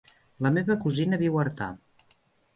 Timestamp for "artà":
1.45-1.69